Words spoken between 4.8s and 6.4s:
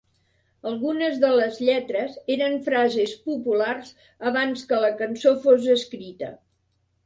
la cançó fos escrita.